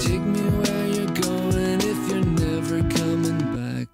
[0.00, 3.88] take me where you're going if you're never coming back?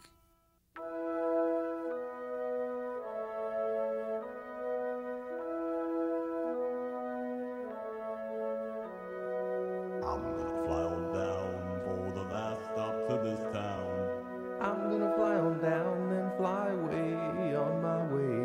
[10.05, 11.51] I'm gonna fly on down
[11.85, 13.87] for the last stop to this town.
[14.61, 18.37] I'm gonna fly on down and fly away on my way.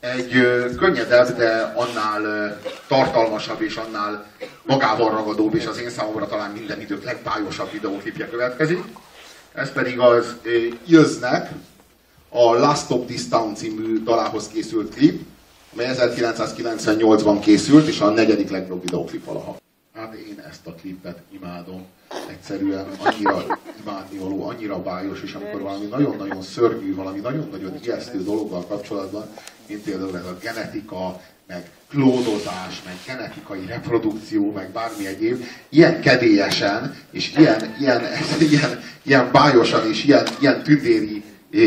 [0.00, 0.30] Egy
[0.76, 4.26] könnyedebb, de annál tartalmasabb és annál
[4.62, 8.84] magával ragadóbb, és az én számomra talán minden idők legbájosabb videóklipje következik.
[9.54, 10.34] Ez pedig az
[10.86, 11.50] Jözznek
[12.28, 15.22] a Last of This Town című dalához készült klip,
[15.72, 19.56] amely 1998-ban készült, és a negyedik legjobb videóklip valaha.
[19.94, 21.86] Hát én ezt a klipet imádom.
[22.30, 23.44] Egyszerűen annyira
[23.82, 29.26] imádnivaló, annyira bájos, és amikor valami nagyon-nagyon szörnyű, valami nagyon-nagyon ijesztő dologgal kapcsolatban,
[29.68, 36.94] mint például ez a genetika, meg klónozás, meg genetikai reprodukció, meg bármi egyéb, ilyen kedélyesen,
[37.10, 38.02] és ilyen, ilyen,
[38.50, 41.60] ilyen, ilyen bájosan, és ilyen, ilyen tündéri eh,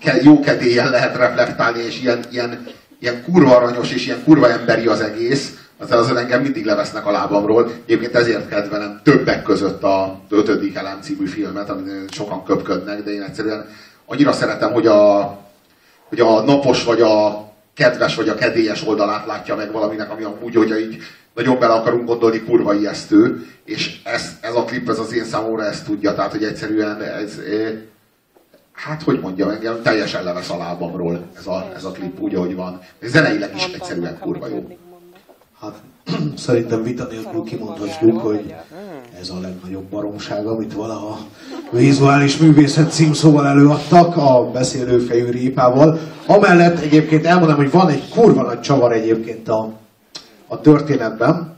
[0.00, 2.66] ke- jó kedélyen lehet reflektálni, és ilyen, ilyen,
[3.00, 7.10] ilyen kurva aranyos, és ilyen kurva emberi az egész, az, az engem mindig levesznek a
[7.10, 7.72] lábamról.
[7.86, 13.22] Egyébként ezért kedvelem többek között a ötödik elem című filmet, amit sokan köpködnek, de én
[13.22, 13.66] egyszerűen
[14.06, 15.20] annyira szeretem, hogy a,
[16.08, 17.45] hogy a napos vagy a
[17.76, 20.96] kedves vagy a kedélyes oldalát látja meg valaminek, ami amúgy, hogyha így
[21.34, 25.64] nagyon bele akarunk gondolni, kurva ijesztő, és ez, ez a klip, ez az én számomra
[25.64, 27.72] ezt tudja, tehát hogy egyszerűen ez, eh,
[28.72, 32.54] hát hogy mondjam, engem teljesen levesz a lábamról ez a, ez a klip úgy, ahogy
[32.54, 32.80] van.
[33.02, 34.78] Zeneileg is egyszerűen kurva jó.
[35.60, 35.74] Hát
[36.46, 38.54] szerintem vita nélkül kimondhatjuk, hogy
[39.20, 41.18] ez a legnagyobb baromság, amit valaha
[41.70, 45.98] vizuális művészet címszóval előadtak a beszélőfejű répával.
[46.26, 49.72] Amellett egyébként elmondom, hogy van egy kurva nagy csavar egyébként a,
[50.46, 51.54] a történetben,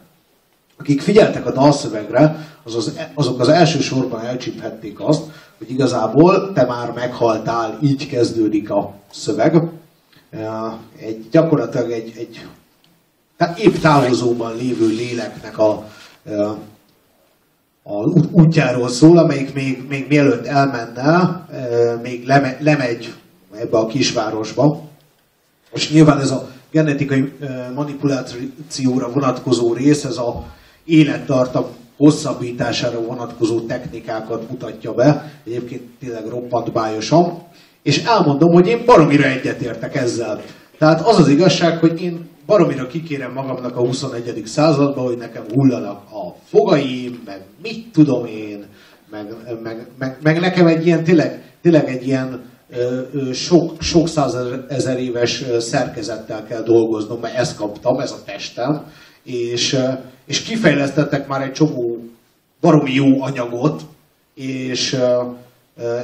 [0.78, 5.22] akik figyeltek a dalszövegre, az az, azok az első sorban elcsíphették azt,
[5.58, 9.62] hogy igazából te már meghaltál, így kezdődik a szöveg.
[10.98, 12.46] Egy, gyakorlatilag egy, egy
[13.36, 15.88] tehát épp távozóban lévő léleknek a,
[17.90, 21.40] a útjáról szól, amelyik még, még mielőtt elmenne,
[22.02, 23.12] még leme, lemegy
[23.58, 24.80] ebbe a kisvárosba.
[25.72, 27.32] És nyilván ez a genetikai
[27.74, 30.44] manipulációra vonatkozó rész, ez a
[30.84, 31.64] élettartam
[31.96, 37.42] hosszabbítására vonatkozó technikákat mutatja be, egyébként tényleg roppant bájosan,
[37.82, 40.40] és elmondom, hogy én baromira egyetértek ezzel.
[40.78, 44.42] Tehát az az igazság, hogy én baromira kikérem magamnak a 21.
[44.44, 48.66] századba, hogy nekem hullanak a fogaim, meg mit tudom én,
[49.10, 49.26] meg,
[49.62, 52.40] meg, meg, meg nekem egy ilyen, tényleg, tényleg egy ilyen
[53.32, 58.84] sok, sok százezer éves szerkezettel kell dolgoznom, mert ezt kaptam, ez a testem,
[59.22, 59.78] és,
[60.26, 61.98] és kifejlesztettek már egy csomó
[62.60, 63.82] baromi jó anyagot,
[64.34, 64.96] és,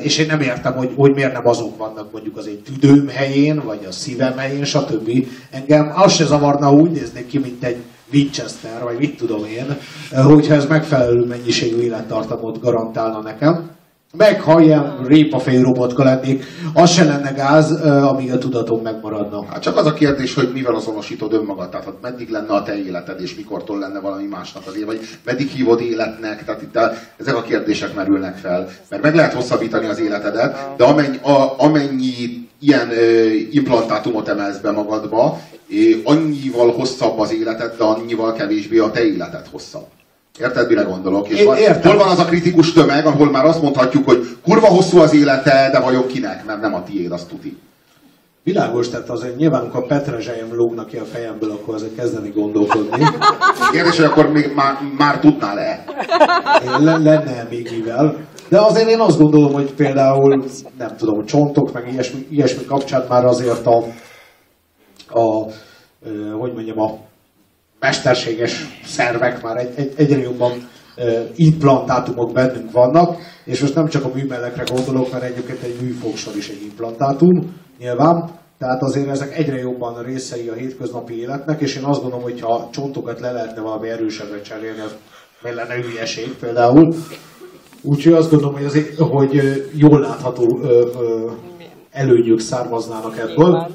[0.00, 3.62] és én nem értem, hogy, hogy miért nem azok vannak mondjuk az egy tüdőm helyén,
[3.64, 5.26] vagy a szívem helyén, stb.
[5.50, 7.76] Engem az se zavarna, úgy néznék ki, mint egy
[8.12, 9.76] Winchester, vagy mit tudom én,
[10.22, 13.70] hogyha ez megfelelő mennyiségű élettartamot garantálna nekem
[14.16, 16.44] meg ha ilyen répafej robotka lennék,
[16.74, 19.44] az se lenne gáz, amíg a tudatom megmaradna.
[19.50, 23.20] Hát csak az a kérdés, hogy mivel azonosítod önmagad, tehát meddig lenne a te életed,
[23.20, 27.36] és mikortól lenne valami másnak az élet, vagy meddig hívod életnek, tehát itt a, ezek
[27.36, 28.68] a kérdések merülnek fel.
[28.90, 34.70] Mert meg lehet hosszabbítani az életedet, de amennyi, a, amennyi ilyen ö, implantátumot emelsz be
[34.70, 39.86] magadba, é, annyival hosszabb az életed, de annyival kevésbé a te életed hosszabb.
[40.40, 41.28] Érted, mire gondolok?
[41.28, 41.90] És van, értem.
[41.90, 45.68] hol van az a kritikus tömeg, ahol már azt mondhatjuk, hogy kurva hosszú az élete,
[45.72, 47.58] de vagyok kinek, mert nem a tiéd, azt tuti.
[48.42, 53.04] Világos, tehát azért nyilván, amikor Petrezselyem lógnak ki a fejemből, akkor azért kezdeni gondolkodni.
[53.72, 55.84] Kérdés, hogy akkor még már, már tudnál-e?
[56.78, 58.16] Le, lenne még mivel.
[58.48, 60.44] De azért én azt gondolom, hogy például,
[60.78, 63.84] nem tudom, csontok, meg ilyesmi, ilyesmi kapcsán már azért a,
[65.20, 65.46] a
[66.38, 66.98] hogy mondjam, a
[67.84, 70.52] mesterséges szervek már egy, egy, egyre jobban
[71.34, 76.48] implantátumok bennünk vannak, és most nem csak a műmelekre gondolok, mert egyébként egy műfogsor is
[76.48, 82.00] egy implantátum, nyilván, tehát azért ezek egyre jobban részei a hétköznapi életnek, és én azt
[82.00, 84.94] gondolom, hogy ha csontokat le lehetne valami erősebbre cserélni, az
[85.42, 86.94] meg lenne hülyeség például.
[87.82, 91.30] Úgyhogy azt gondolom, hogy, azért, hogy jól látható ö, ö,
[91.90, 93.68] előnyök származnának ebből.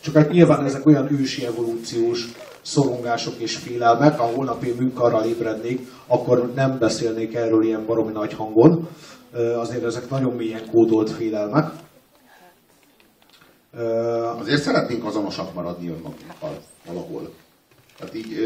[0.00, 2.28] Csak hát nyilván ezek olyan ősi evolúciós
[2.62, 8.32] szorongások és félelmek, ha holnap én műkarral ébrednék, akkor nem beszélnék erről ilyen baromi nagy
[8.32, 8.88] hangon.
[9.56, 11.70] Azért ezek nagyon mélyen kódolt félelmek.
[14.38, 17.32] Azért szeretnénk azonosak maradni önmagunkkal valahol.
[17.98, 18.36] Tehát így,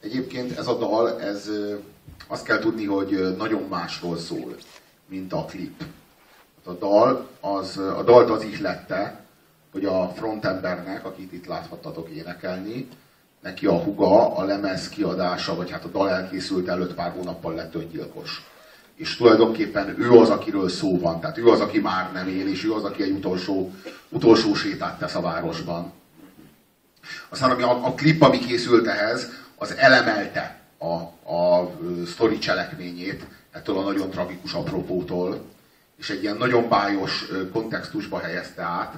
[0.00, 1.50] egyébként ez a dal, ez
[2.28, 4.54] azt kell tudni, hogy nagyon másról szól,
[5.08, 5.84] mint a klip.
[6.64, 9.25] A dal, az, a dalt az ihlette,
[9.72, 12.88] hogy a frontembernek, akit itt láthattatok énekelni,
[13.42, 17.74] neki a huga a lemez kiadása, vagy hát a dal elkészült előtt pár hónappal lett
[17.74, 18.44] öngyilkos.
[18.94, 22.64] És tulajdonképpen ő az, akiről szó van, tehát ő az, aki már nem él, és
[22.64, 23.72] ő az, aki egy utolsó,
[24.08, 25.92] utolsó sétát tesz a városban.
[27.28, 30.94] Aztán ami a, a klip, ami készült ehhez, az elemelte a,
[31.34, 31.70] a
[32.06, 35.44] sztori cselekményét ettől a nagyon tragikus apropótól,
[35.98, 38.94] és egy ilyen nagyon bájos kontextusba helyezte át,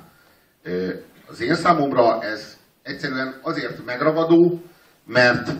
[1.31, 4.63] az én számomra ez egyszerűen azért megragadó,
[5.07, 5.51] mert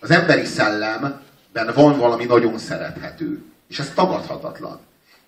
[0.00, 3.42] az emberi szellemben van valami nagyon szerethető.
[3.68, 4.80] És ez tagadhatatlan.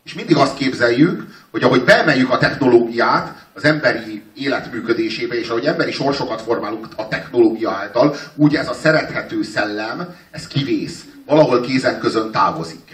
[0.05, 5.65] És mindig azt képzeljük, hogy ahogy beemeljük a technológiát az emberi élet működésébe, és ahogy
[5.65, 11.05] emberi sorsokat formálunk a technológia által, úgy ez a szerethető szellem, ez kivész.
[11.26, 12.85] Valahol kézen közön távozik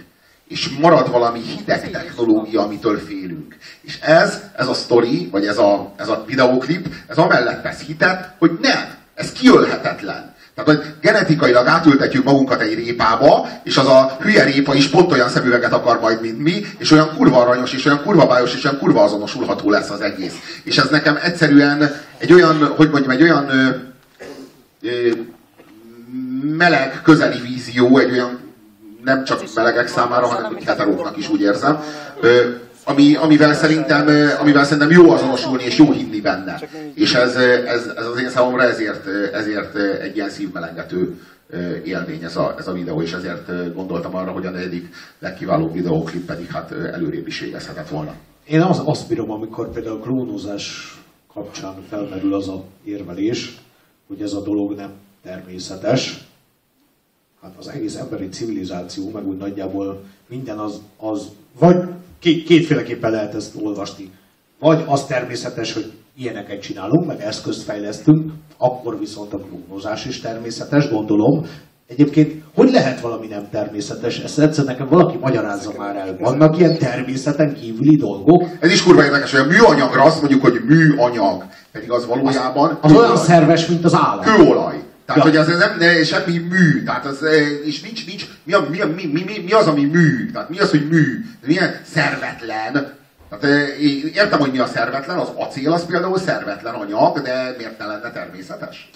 [0.52, 3.56] és marad valami hideg technológia, amitől félünk.
[3.80, 8.34] És ez, ez a story, vagy ez a, ez a videóklip, ez amellett vesz hitet,
[8.38, 10.34] hogy nem, ez kiölhetetlen.
[10.54, 15.28] Tehát, hogy genetikailag átültetjük magunkat egy répába, és az a hülye répa is pont olyan
[15.28, 18.78] szemüveget akar majd, mint mi, és olyan kurva aranyos, és olyan kurva bájos, és olyan
[18.78, 20.34] kurva azonosulható lesz az egész.
[20.64, 23.68] És ez nekem egyszerűen egy olyan, hogy mondjam, egy olyan ö,
[24.82, 25.10] ö,
[26.56, 28.41] meleg, közeli vízió, egy olyan
[29.04, 31.82] nem csak melegek számára, hanem heteróknak is úgy érzem,
[32.84, 34.06] ami, amivel, szerintem,
[34.40, 36.60] amivel szerintem jó azonosulni és jó hinni benne.
[36.94, 41.20] És ez, ez, ez az én számomra ezért, ezért egy ilyen szívmelengető
[41.84, 46.24] élmény ez a, ez a videó, és ezért gondoltam arra, hogy a negyedik legkiválóbb videóklip
[46.24, 48.14] pedig hát előrébb is végezhetett volna.
[48.44, 50.96] Én az, azt bírom, amikor például a klónozás
[51.32, 53.58] kapcsán felmerül az a érvelés,
[54.06, 54.90] hogy ez a dolog nem
[55.22, 56.24] természetes,
[57.42, 61.76] hát az egész emberi civilizáció, meg úgy nagyjából minden az, az vagy
[62.18, 64.10] két, kétféleképpen lehet ezt olvasni.
[64.58, 70.88] Vagy az természetes, hogy ilyeneket csinálunk, meg eszközt fejlesztünk, akkor viszont a klónozás is természetes,
[70.90, 71.46] gondolom.
[71.86, 74.18] Egyébként, hogy lehet valami nem természetes?
[74.18, 76.16] Ezt egyszer nekem valaki magyarázza már el.
[76.20, 78.44] Vannak ilyen természeten kívüli dolgok?
[78.60, 82.78] Ez is kurva érdekes, hogy a műanyagra azt mondjuk, hogy műanyag, pedig az valójában...
[82.80, 84.24] Az, az olyan szerves, mint az állat.
[84.24, 84.90] Kőolaj.
[85.14, 85.40] Tehát, Ja.
[85.42, 88.80] hogy ez nem ne, semmi mű, tehát az, eh, és nincs, nincs, mi, a, mi,
[88.80, 90.30] a, mi, mi, mi, mi, az, ami mű?
[90.32, 91.24] Tehát mi az, hogy mű?
[91.46, 92.72] Milyen szervetlen?
[93.30, 93.82] Tehát eh,
[94.14, 98.10] értem, hogy mi a szervetlen, az acél az például szervetlen anyag, de miért ne lenne
[98.10, 98.90] természetes?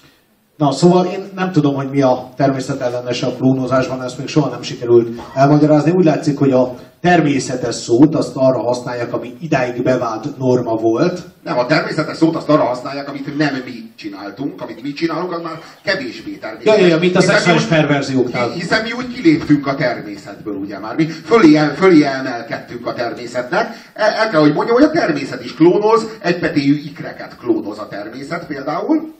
[0.56, 4.62] Na, szóval én nem tudom, hogy mi a természetellenes a klónozásban, ezt még soha nem
[4.62, 5.90] sikerült elmagyarázni.
[5.90, 6.75] Úgy látszik, hogy a
[7.06, 11.20] természetes szót azt arra használják, ami idáig bevált norma volt.
[11.42, 15.42] Nem, a természetes szót azt arra használják, amit nem mi csináltunk, amit mi csinálunk, az
[15.42, 16.80] már kevésbé természetes.
[16.80, 18.50] Ja, ja, mint a Hiszen mi szexuális úgy- perverzióknál.
[18.50, 20.96] Hiszen mi úgy kiléptünk a természetből, ugye már.
[20.96, 23.90] Mi fölé, fölé emelkedtünk a természetnek.
[23.94, 28.46] El, el kell, hogy mondjam, hogy a természet is klónoz, egypetéjű ikreket klónoz a természet
[28.46, 29.14] például.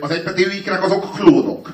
[0.00, 1.72] Az egypetéjű ikrek azok klónok.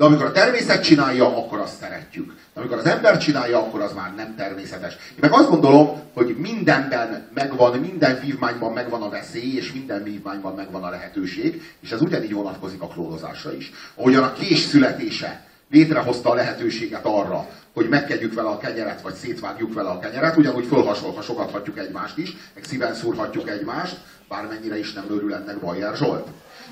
[0.00, 2.34] De amikor a természet csinálja, akkor azt szeretjük.
[2.54, 4.92] De amikor az ember csinálja, akkor az már nem természetes.
[4.92, 10.54] Én meg azt gondolom, hogy mindenben megvan, minden vívmányban megvan a veszély, és minden vívmányban
[10.54, 13.72] megvan a lehetőség, és ez ugyanígy vonatkozik a klónozásra is.
[13.94, 19.74] Ahogyan a kés születése létrehozta a lehetőséget arra, hogy megkegyük vele a kenyeret, vagy szétvágjuk
[19.74, 23.96] vele a kenyeret, ugyanúgy fölhasogathatjuk egymást is, meg szíven szúrhatjuk egymást,
[24.28, 26.26] bármennyire is nem örül ennek Bajer Zsolt.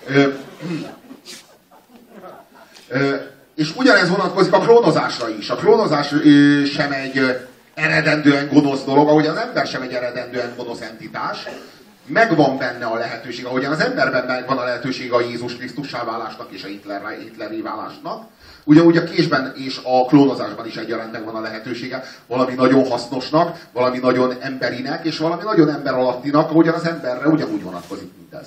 [0.06, 0.32] Ö,
[3.54, 5.50] és ugyanez vonatkozik a klónozásra is.
[5.50, 6.14] A klónozás
[6.73, 7.37] sem egy
[7.75, 11.47] eredendően gonosz dolog, ahogy az ember sem egy eredendően gonosz entitás.
[12.07, 16.64] Megvan benne a lehetőség, ahogyan az emberben megvan a lehetőség a Jézus Krisztussá válásnak és
[16.64, 18.25] a Hitler, Hitleré válásnak.
[18.64, 23.99] Ugyanúgy a késben és a klónozásban is egyaránt megvan a lehetősége valami nagyon hasznosnak, valami
[23.99, 28.47] nagyon emberinek, és valami nagyon ember alattinak, ahogyan az emberre ugyanúgy vonatkozik mindez.